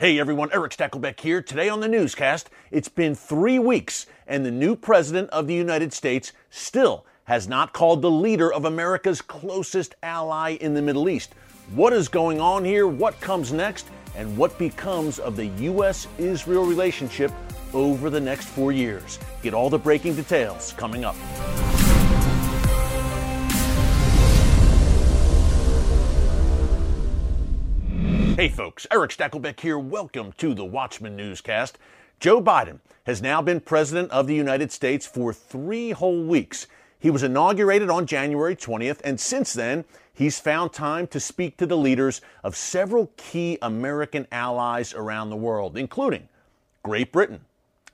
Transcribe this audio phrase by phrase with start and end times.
[0.00, 1.42] Hey everyone, Erick Stakelbeck here.
[1.42, 5.92] Today on the newscast, it's been three weeks and the new president of the United
[5.92, 11.34] States still has not called the leader of America's closest ally in the Middle East.
[11.74, 12.86] What is going on here?
[12.86, 13.88] What comes next?
[14.16, 16.08] And what becomes of the U.S.
[16.16, 17.30] Israel relationship
[17.74, 19.18] over the next four years?
[19.42, 21.16] Get all the breaking details coming up.
[28.36, 29.78] Hey folks, Erick Stakelbeck here.
[29.78, 31.76] Welcome to the Watchman Newscast.
[32.20, 36.66] Joe Biden has now been president of the United States for three whole weeks.
[36.98, 39.84] He was inaugurated on January 20th, and since then,
[40.14, 45.36] he's found time to speak to the leaders of several key American allies around the
[45.36, 46.28] world, including
[46.82, 47.44] Great Britain,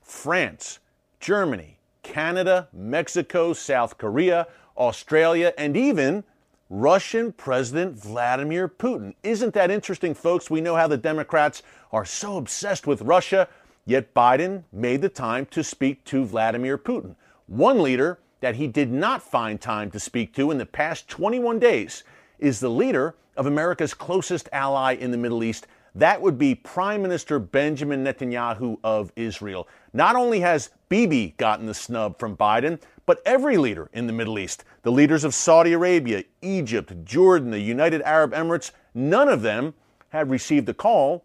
[0.03, 0.79] France,
[1.19, 6.23] Germany, Canada, Mexico, South Korea, Australia, and even
[6.69, 9.15] Russian President Vladimir Putin.
[9.23, 10.49] Isn't that interesting, folks?
[10.49, 13.47] We know how the Democrats are so obsessed with Russia,
[13.85, 17.15] yet Biden made the time to speak to Vladimir Putin.
[17.47, 21.57] One leader that he did not find time to speak to in the past 21
[21.57, 22.03] days
[22.37, 25.67] is the leader of America's closest ally in the Middle East.
[25.95, 29.69] That would be Prime Minister Benjamin Netanyahu of Israel.
[29.93, 34.37] Not only has Bibi gotten the snub from Biden, but every leader in the Middle
[34.37, 39.73] East, the leaders of Saudi Arabia, Egypt, Jordan, the United Arab Emirates, none of them
[40.09, 41.23] had received a call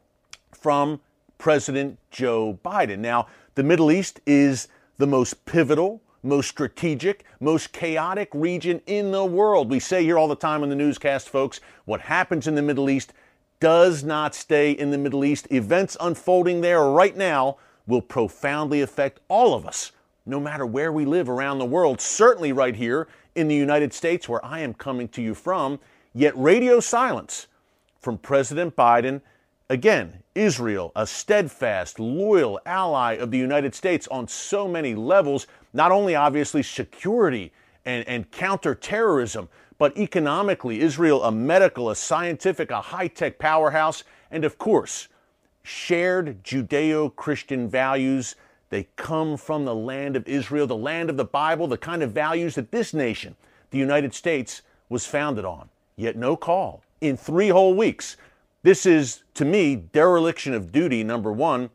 [0.52, 1.00] from
[1.39, 3.00] President Joe Biden.
[3.00, 9.24] Now, the Middle East is the most pivotal, most strategic, most chaotic region in the
[9.24, 9.69] world.
[9.69, 12.91] We say here all the time on the newscast, folks, what happens in the Middle
[12.91, 13.12] East
[13.58, 15.48] does not stay in the Middle East.
[15.50, 17.56] Events unfolding there right now
[17.89, 19.91] will profoundly affect all of us
[20.24, 24.28] no matter where we live around the world, certainly right here in the United States,
[24.28, 25.80] where I am coming to you from.
[26.14, 27.46] Yet, radio silence
[28.00, 29.22] from President Biden.
[29.70, 35.90] Again, Israel, a steadfast, loyal ally of the United States on so many levels, not
[35.90, 37.52] only obviously security
[37.84, 44.44] and, and counterterrorism, but economically, Israel, a medical, a scientific, a high tech powerhouse, and
[44.44, 45.08] of course,
[45.62, 48.36] shared Judeo Christian values
[48.72, 52.12] they come from the land of Israel, the land of the Bible, the kind of
[52.12, 53.36] values that this nation,
[53.68, 55.68] the United States, was founded on.
[55.94, 58.16] Yet no call in three whole weeks.
[58.62, 61.68] This is, to me, dereliction of duty, number one.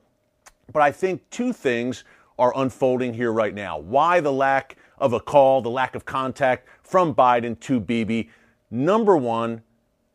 [0.74, 2.04] But I think two things
[2.40, 3.78] are unfolding here right now.
[3.78, 8.32] Why the lack of a call, the lack of contact from Biden to Bibi?
[8.72, 9.62] Number one,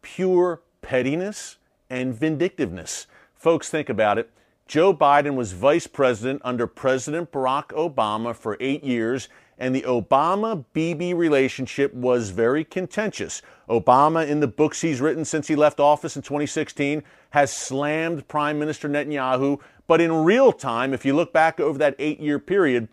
[0.02, 3.06] pure pettiness and vindictiveness.
[3.36, 4.32] Folks, think about it.
[4.72, 9.28] Joe Biden was vice president under President Barack Obama for eight years,
[9.58, 13.42] and the Obama Bibi relationship was very contentious.
[13.68, 17.02] Obama, in the books he's written since he left office in 2016,
[17.32, 19.60] has slammed Prime Minister Netanyahu.
[19.86, 22.88] But in real time, if you look back over that eight year period,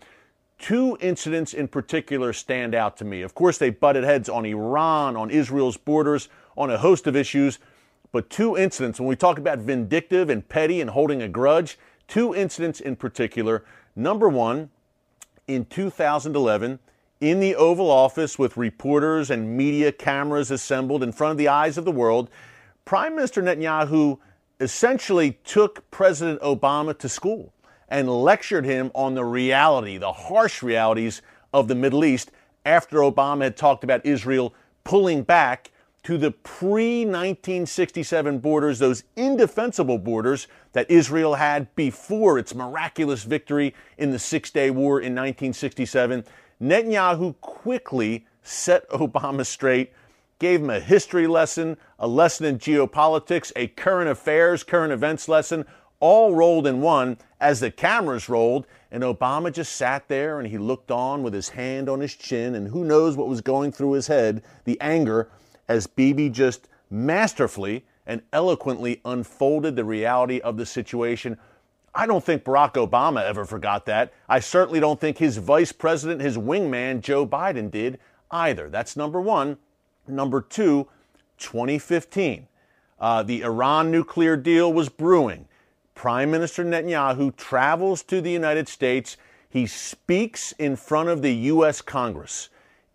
[0.58, 3.22] two incidents in particular stand out to me.
[3.22, 7.58] Of course, they butted heads on Iran, on Israel's borders, on a host of issues.
[8.12, 11.78] But two incidents, when we talk about vindictive and petty and holding a grudge,
[12.08, 13.64] two incidents in particular.
[13.96, 14.70] Number one,
[15.48, 16.80] in 2011,
[17.22, 21.78] in the Oval Office with reporters and media cameras assembled in front of the eyes
[21.78, 22.30] of the world,
[22.86, 24.18] Prime Minister Netanyahu
[24.60, 27.54] essentially took President Obama to school
[27.90, 31.22] and lectured him on the reality, the harsh realities
[31.54, 32.32] of the Middle East
[32.66, 34.54] after Obama had talked about Israel
[34.84, 35.72] pulling back
[36.10, 43.76] to the pre 1967 borders, those indefensible borders that Israel had before its miraculous victory
[43.96, 46.24] in the Six Day War in 1967,
[46.60, 49.94] Netanyahu quickly set Obama straight,
[50.40, 55.64] gave him a history lesson, a lesson in geopolitics, a current affairs, current events lesson,
[56.00, 58.66] all rolled in one as the cameras rolled.
[58.90, 62.56] And Obama just sat there and he looked on with his hand on his chin,
[62.56, 65.30] and who knows what was going through his head the anger
[65.70, 71.38] as Bibi just masterfully and eloquently unfolded the reality of the situation.
[71.94, 74.12] I don't think Barack Obama ever forgot that.
[74.28, 78.00] I certainly don't think his vice president, his wingman, Joe Biden, did
[78.32, 78.70] either.
[78.70, 79.58] That's number one.
[80.08, 80.88] Number two,
[81.38, 82.48] 2015.
[83.00, 85.48] Uh, the Iran nuclear deal was brewing.
[85.94, 89.18] Prime Minister Netanyahu travels to the United States.
[89.50, 91.82] He speaks in front of the U.S.
[91.82, 92.50] Congress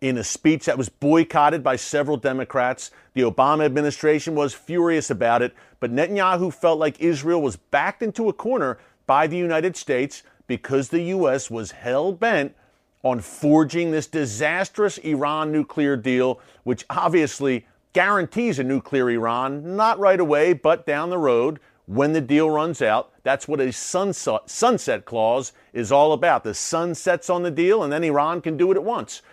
[0.07, 2.91] in a speech that was boycotted by several Democrats.
[3.15, 8.29] The Obama administration was furious about it, but Netanyahu felt like Israel was backed into
[8.29, 11.49] a corner by the United States because the U.S.
[11.49, 12.55] was hell bent
[13.03, 20.19] on forging this disastrous Iran nuclear deal, which obviously guarantees a nuclear Iran, not right
[20.19, 23.11] away, but down the road, when the deal runs out.
[23.23, 26.43] That's what a sunset, sunset clause is all about.
[26.43, 29.23] The sun sets on the deal, and then Iran can do it at once.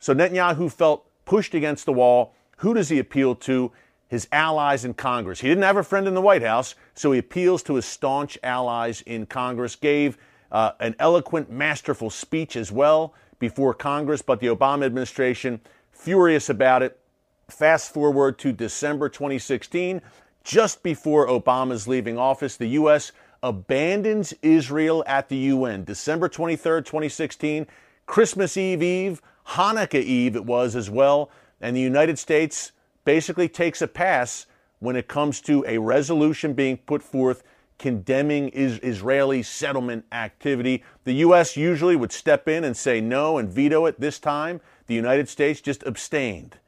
[0.00, 2.34] So Netanyahu felt pushed against the wall.
[2.58, 3.70] Who does he appeal to?
[4.08, 5.40] His allies in Congress.
[5.40, 8.36] He didn't have a friend in the White House, so he appeals to his staunch
[8.42, 10.18] allies in Congress, gave
[10.50, 15.60] uh, an eloquent, masterful speech as well before Congress, but the Obama administration
[15.92, 16.98] furious about it.
[17.48, 20.02] Fast forward to December 2016,
[20.42, 23.12] just before Obama's leaving office, the U.S.
[23.42, 25.84] abandons Israel at the UN.
[25.84, 27.66] December 23rd, 2016,
[28.06, 32.72] Christmas Eve Eve, Hanukkah Eve it was as well, and the United States
[33.04, 34.46] basically takes a pass
[34.78, 37.42] when it comes to a resolution being put forth
[37.80, 40.84] condemning is Israeli settlement activity.
[41.04, 41.56] The U.S.
[41.56, 43.98] usually would step in and say no and veto it.
[43.98, 46.58] This time, the United States just abstained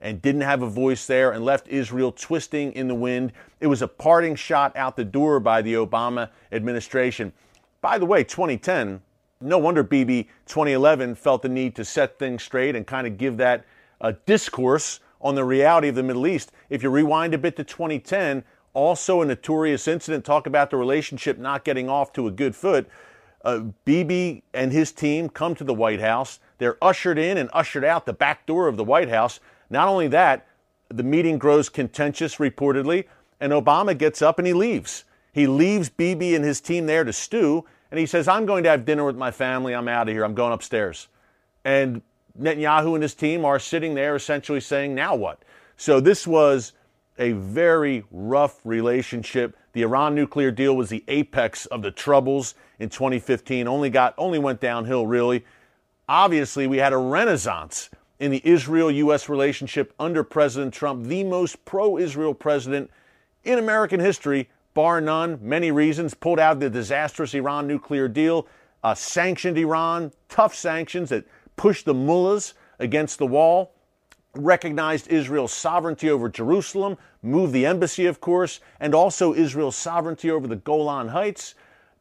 [0.00, 3.32] and didn't have a voice there and left Israel twisting in the wind.
[3.60, 7.34] It was a parting shot out the door by the Obama administration.
[7.82, 9.02] By the way, 2010,
[9.42, 13.36] no wonder Bibi 2011 felt the need to set things straight and kind of give
[13.38, 13.64] that
[14.00, 16.52] uh, discourse on the reality of the Middle East.
[16.68, 18.44] If you rewind a bit to 2010,
[18.74, 22.88] also a notorious incident, talk about the relationship not getting off to a good foot.
[23.44, 26.40] Uh, Bibi and his team come to the White House.
[26.58, 29.40] They're ushered in and ushered out the back door of the White House.
[29.68, 30.46] Not only that,
[30.88, 33.06] the meeting grows contentious reportedly,
[33.40, 35.04] and Obama gets up and he leaves.
[35.32, 38.70] He leaves Bibi and his team there to stew, and he says, I'm going to
[38.70, 39.74] have dinner with my family.
[39.74, 40.24] I'm out of here.
[40.24, 41.08] I'm going upstairs.
[41.62, 42.00] And
[42.40, 45.42] Netanyahu and his team are sitting there essentially saying, Now what?
[45.76, 46.72] So this was
[47.18, 49.58] a very rough relationship.
[49.74, 53.68] The Iran nuclear deal was the apex of the troubles in 2015.
[53.68, 55.44] Only got only went downhill really.
[56.08, 62.32] Obviously, we had a renaissance in the Israel-US relationship under President Trump, the most pro-Israel
[62.32, 62.90] president
[63.44, 65.38] in American history, bar none.
[65.42, 66.14] Many reasons.
[66.14, 68.46] Pulled out the disastrous Iran nuclear deal,
[68.82, 71.24] uh, sanctioned Iran, tough sanctions that
[71.56, 73.72] pushed the mullahs against the wall
[74.34, 80.46] recognized Israel's sovereignty over Jerusalem, moved the embassy, of course, and also Israel's sovereignty over
[80.46, 81.54] the Golan Heights,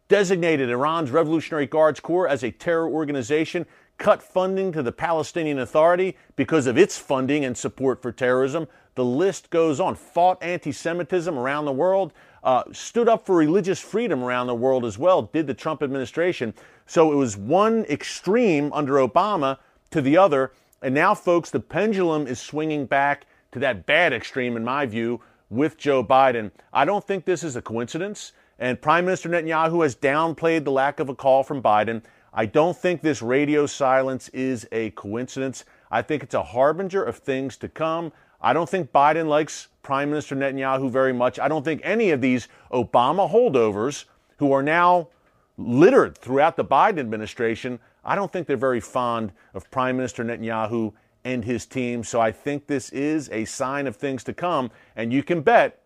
[0.08, 3.66] designated Iran's Revolutionary Guards Corps as a terror organization,
[3.98, 8.68] cut funding to the Palestinian Authority because of its funding and support for terrorism.
[8.96, 9.96] The list goes on.
[9.96, 12.14] Fought anti Semitism around the world,
[12.44, 16.54] uh, stood up for religious freedom around the world as well, did the Trump administration.
[16.86, 19.58] So it was one extreme under Obama
[19.92, 20.52] to the other.
[20.82, 25.22] And now, folks, the pendulum is swinging back to that bad extreme, in my view,
[25.50, 26.52] with Joe Biden.
[26.74, 28.32] I don't think this is a coincidence.
[28.58, 32.02] And Prime Minister Netanyahu has downplayed the lack of a call from Biden.
[32.34, 35.66] I don't think this radio silence is a coincidence.
[35.92, 38.14] I think it's a harbinger of things to come.
[38.40, 41.40] I don't think Biden likes Prime Minister Netanyahu very much.
[41.40, 44.06] I don't think any of these Obama holdovers
[44.38, 45.10] who are now
[45.58, 50.94] littered throughout the Biden administration I don't think they're very fond of Prime Minister Netanyahu
[51.24, 52.04] and his team.
[52.04, 54.72] So I think this is a sign of things to come.
[54.96, 55.80] And you can bet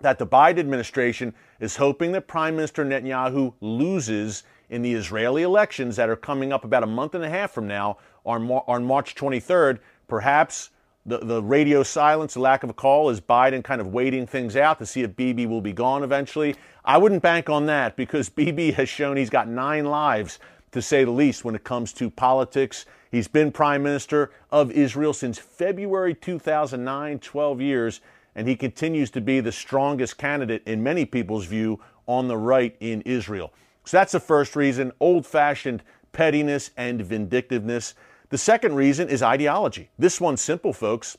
[0.00, 5.96] that the Biden administration is hoping that Prime Minister Netanyahu loses in the Israeli elections
[5.96, 7.96] that are coming up about a month and a half from now
[8.26, 9.78] on, on March 23rd.
[10.08, 10.70] Perhaps
[11.06, 14.56] the, the radio silence, the lack of a call, is Biden kind of waiting things
[14.56, 16.56] out to see if Bibi will be gone eventually.
[16.84, 20.38] I wouldn't bank on that because Bibi has shown he's got nine lives
[20.72, 22.84] to say the least, when it comes to politics.
[23.10, 28.00] He's been prime minister of Israel since February 2009, 12 years,
[28.34, 32.76] and he continues to be the strongest candidate, in many people's view, on the right
[32.80, 33.52] in Israel.
[33.84, 37.94] So that's the first reason old fashioned pettiness and vindictiveness.
[38.28, 39.90] The second reason is ideology.
[39.98, 41.16] This one's simple, folks.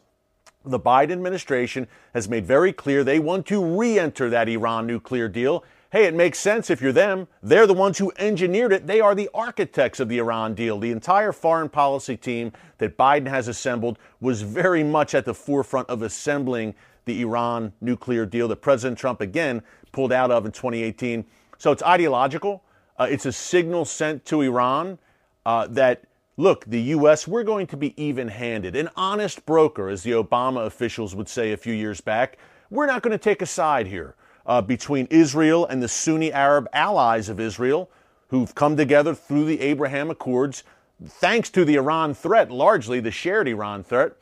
[0.65, 5.29] The Biden administration has made very clear they want to re enter that Iran nuclear
[5.29, 7.29] deal Hey, it makes sense if you're them.
[7.41, 8.87] They're the ones who engineered it.
[8.87, 10.77] They are the architects of the Iran deal.
[10.79, 15.89] The entire foreign policy team that Biden has assembled was very much at the forefront
[15.89, 19.61] of assembling the Iran nuclear deal that President Trump again
[19.93, 21.23] pulled out of in 2018.
[21.57, 22.63] So it's ideological.
[22.99, 24.99] Uh, it's a signal sent to Iran
[25.45, 26.03] uh, that,
[26.37, 28.75] look, the U.S., we're going to be even handed.
[28.75, 32.37] An honest broker, as the Obama officials would say a few years back.
[32.69, 34.15] We're not going to take a side here
[34.45, 37.89] uh, between Israel and the Sunni Arab allies of Israel
[38.29, 40.63] who've come together through the Abraham Accords,
[41.05, 44.13] thanks to the Iran threat, largely the shared Iran threat,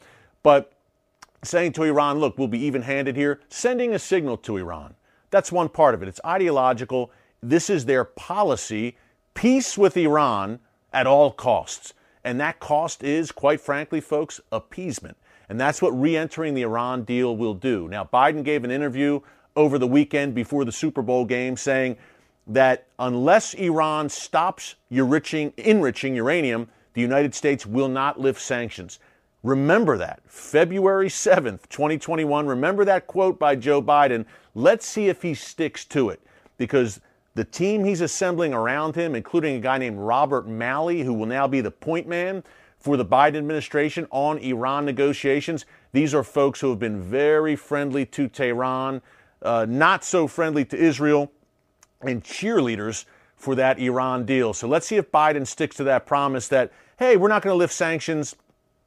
[0.44, 0.72] but
[1.44, 4.96] saying to Iran, look, we'll be even handed here, sending a signal to Iran.
[5.32, 6.08] That's one part of it.
[6.08, 7.12] It's ideological.
[7.42, 8.98] This is their policy
[9.34, 10.60] peace with Iran
[10.94, 11.94] at all costs.
[12.25, 15.15] And that cost is, quite frankly, folks, appeasement.
[15.48, 17.88] And that's what re entering the Iran deal will do.
[17.88, 19.22] Now, Biden gave an interview
[19.55, 21.98] over the weekend before the Super Bowl game saying
[22.48, 28.98] that unless Iran stops enriching, enriching uranium, the United States will not lift sanctions.
[29.44, 30.22] Remember that.
[30.25, 32.48] February 7th, 2021.
[32.48, 34.25] Remember that quote by Joe Biden.
[34.55, 36.20] Let's see if he sticks to it
[36.58, 37.00] because
[37.36, 41.48] the team he's assembling around him, including a guy named Robert Malley, who will now
[41.48, 42.44] be the point man
[42.80, 48.06] for the Biden administration on Iran negotiations, these are folks who have been very friendly
[48.08, 49.01] to Tehran,
[49.42, 51.32] uh, not so friendly to Israel,
[52.01, 54.54] and cheerleaders for that Iran deal.
[54.54, 57.58] So let's see if Biden sticks to that promise that, hey, we're not going to
[57.58, 58.36] lift sanctions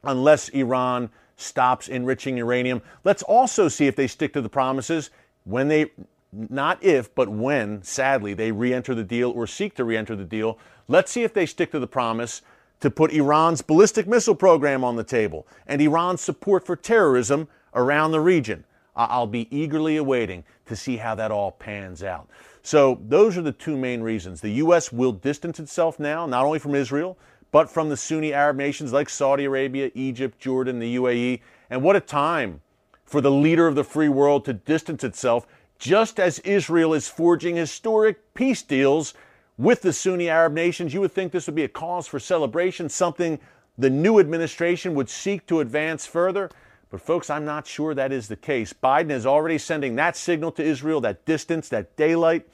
[0.03, 2.81] unless Iran stops enriching uranium.
[3.03, 5.09] Let's also see if they stick to the promises
[5.43, 5.91] when they,
[6.31, 10.15] not if, but when, sadly, they re enter the deal or seek to re enter
[10.15, 10.59] the deal.
[10.87, 12.41] Let's see if they stick to the promise
[12.79, 18.11] to put Iran's ballistic missile program on the table and Iran's support for terrorism around
[18.11, 18.63] the region.
[18.95, 22.27] I'll be eagerly awaiting to see how that all pans out.
[22.61, 24.41] So, those are the two main reasons.
[24.41, 24.91] The U.S.
[24.91, 27.17] will distance itself now, not only from Israel,
[27.51, 31.39] but from the Sunni Arab nations like Saudi Arabia, Egypt, Jordan, the UAE.
[31.69, 32.61] And what a time
[33.05, 35.47] for the leader of the free world to distance itself,
[35.79, 39.13] just as Israel is forging historic peace deals
[39.57, 40.93] with the Sunni Arab nations.
[40.93, 43.39] You would think this would be a cause for celebration, something
[43.77, 46.49] the new administration would seek to advance further.
[46.91, 48.73] But, folks, I'm not sure that is the case.
[48.73, 52.47] Biden is already sending that signal to Israel, that distance, that daylight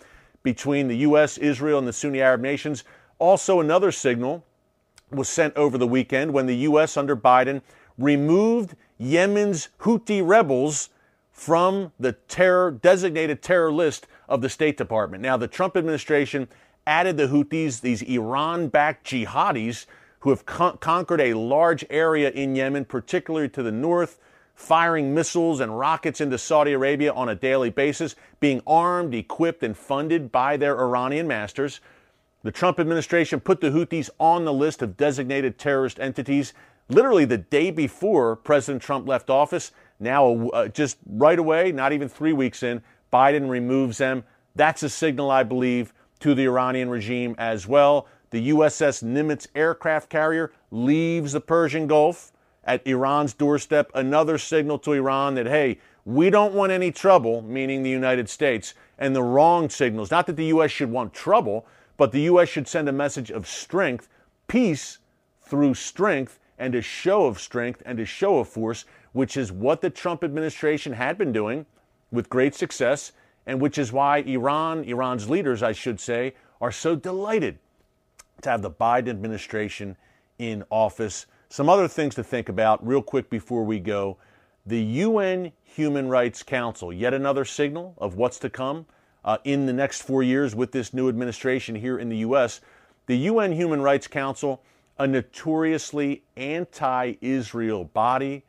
[0.44, 2.84] between the U.S., Israel, and the Sunni Arab nations.
[3.18, 4.46] Also, another signal
[5.10, 7.62] was sent over the weekend when the U.S., under Biden,
[7.98, 10.90] removed Yemen's Houthi rebels
[11.36, 15.22] from the terror designated terror list of the State Department.
[15.22, 16.48] Now, the Trump administration
[16.88, 19.86] added the Houthis, these Iran backed jihadis
[20.20, 24.18] who have con- conquered a large area in Yemen, particularly to the north,
[24.56, 29.76] firing missiles and rockets into Saudi Arabia on a daily basis, being armed, equipped, and
[29.76, 31.82] funded by their Iranian masters.
[32.44, 36.54] The Trump administration put the Houthis on the list of designated terrorist entities
[36.88, 39.74] literally the day before President Trump left office.
[40.00, 44.24] Now, uh, just right away, not even three weeks in, Biden removes them.
[44.56, 48.08] That's a signal, I believe, to the Iranian regime as well.
[48.32, 52.32] The USS Nimitz aircraft carrier leaves the Persian Gulf
[52.64, 53.92] at Iran's doorstep.
[53.94, 58.74] Another signal to Iran that, hey, we don't want any trouble, meaning the United States,
[58.98, 60.12] and the wrong signals.
[60.12, 60.72] Not that the U.S.
[60.72, 61.66] should want trouble,
[61.98, 62.50] but the U.S.
[62.50, 64.08] should send a message of strength,
[64.48, 65.00] peace
[65.42, 69.82] through strength, and a show of strength and a show of force, which is what
[69.82, 71.66] the Trump administration had been doing
[72.12, 73.12] with great success,
[73.46, 77.60] and which is why Iran, Iran's leaders, I should say, are so delighted
[78.42, 79.98] to have the Biden administration
[80.40, 81.26] in office.
[81.50, 84.18] Some other things to think about, real quick before we go.
[84.66, 88.86] The UN Human Rights Council, yet another signal of what's to come
[89.24, 92.62] uh, in the next four years with this new administration here in the U.S.
[93.06, 94.64] The UN Human Rights Council,
[94.98, 98.44] a notoriously anti Israel body,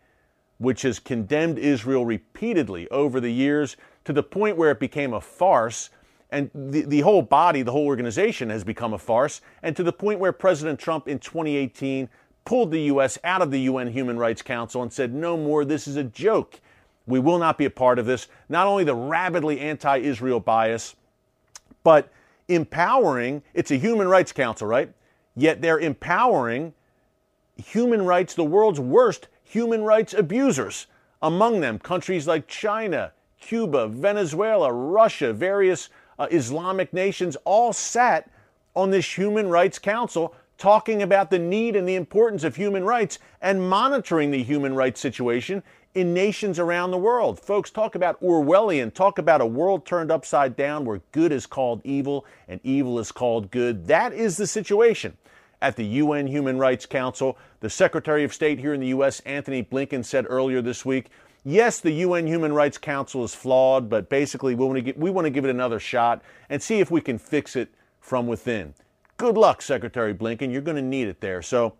[0.59, 5.21] which has condemned Israel repeatedly over the years to the point where it became a
[5.21, 5.91] farce
[6.31, 9.93] and the, the whole body, the whole organization has become a farce, and to the
[9.93, 12.09] point where President Trump in 2018
[12.45, 13.19] pulled the U.S.
[13.25, 16.61] out of the UN Human Rights Council and said, no more, this is a joke.
[17.07, 18.27] We will not be a part of this.
[18.49, 20.97] Not only the rabidly anti Israel bias,
[21.85, 22.13] but
[22.49, 24.93] empowering, it's a human rights council, right?
[25.37, 26.73] Yet they're empowering
[27.57, 30.87] human rights, the world's worst human rights abusers.
[31.23, 35.89] Among them, countries like China, Cuba, Venezuela, Russia, various
[36.19, 38.31] uh, Islamic nations all sat
[38.75, 43.19] on this Human Rights Council talking about the need and the importance of human rights
[43.43, 45.63] and monitoring the human rights situation
[45.95, 47.41] in nations around the world.
[47.41, 51.81] Folks, talk about Orwellian, talk about a world turned upside down where good is called
[51.85, 53.87] evil and evil is called good.
[53.87, 55.17] That is the situation
[55.67, 57.37] at the UN Human Rights Council.
[57.61, 61.11] The Secretary of State here in the U.S., Antony Blinken, said earlier this week
[61.47, 65.11] yes, the UN Human Rights Council is flawed, but basically we want to give, we
[65.11, 66.21] want to give it another shot
[66.51, 68.75] and see if we can fix it from within.
[69.17, 70.53] Good luck, Secretary Blinken.
[70.53, 71.41] You're going to need it there.
[71.41, 71.75] So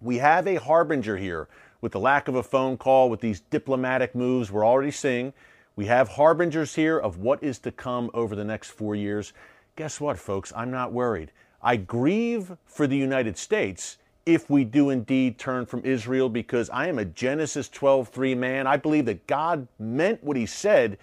[0.00, 1.46] we have a harbinger here
[1.80, 5.32] with the lack of a phone call, with these diplomatic moves we're already seeing.
[5.76, 9.34] We have harbingers here of what is to come over the next four years.
[9.76, 10.52] Guess what, folks?
[10.56, 11.32] I'm not worried.
[11.66, 16.86] I grieve for the United States if we do indeed turn from Israel because I
[16.86, 18.68] am a Genesis 12:3 man.
[18.68, 20.96] I believe that God meant what he said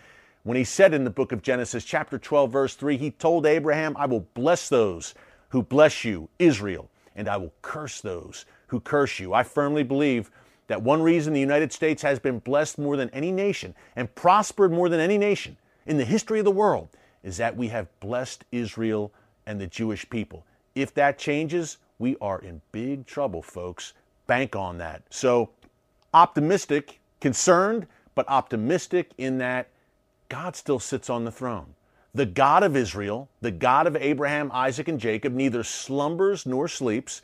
[0.43, 3.97] when he said in the book of Genesis chapter 12 verse 3 he told Abraham,
[3.97, 5.13] "I will bless those
[5.49, 10.31] who bless you, Israel, and I will curse those who curse you." I firmly believe
[10.67, 14.71] that one reason the United States has been blessed more than any nation and prospered
[14.71, 16.87] more than any nation in the history of the world
[17.21, 19.11] is that we have blessed Israel
[19.45, 20.45] and the Jewish people.
[20.75, 23.93] If that changes, we are in big trouble, folks.
[24.27, 25.03] Bank on that.
[25.09, 25.49] So,
[26.13, 29.67] optimistic, concerned, but optimistic in that
[30.29, 31.75] God still sits on the throne.
[32.15, 37.21] The God of Israel, the God of Abraham, Isaac, and Jacob, neither slumbers nor sleeps.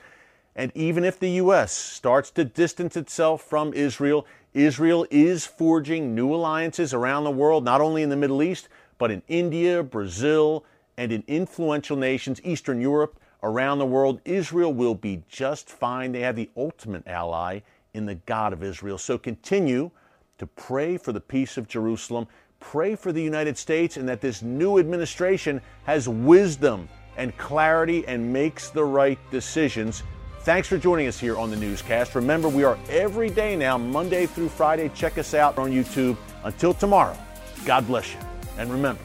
[0.56, 1.72] And even if the U.S.
[1.72, 7.82] starts to distance itself from Israel, Israel is forging new alliances around the world, not
[7.82, 10.66] only in the Middle East, but in India, Brazil,
[10.98, 14.22] and in influential nations, Eastern Europe, around the world.
[14.26, 16.12] Israel will be just fine.
[16.12, 17.62] They have the ultimate ally
[17.94, 18.98] in the God of Israel.
[18.98, 19.92] So continue
[20.38, 22.28] to pray for the peace of Jerusalem
[22.60, 28.32] pray for the United States and that this new administration has wisdom and clarity and
[28.32, 30.04] makes the right decisions.
[30.42, 32.16] Thanks for joining us here on the newscast.
[32.16, 34.90] Remember, we are every day now, Monday through Friday.
[34.90, 36.18] Check us out on YouTube.
[36.44, 37.18] Until tomorrow,
[37.66, 38.20] God bless you.
[38.58, 39.02] And remember,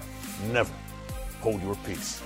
[0.52, 0.72] never
[1.40, 2.22] hold your peace.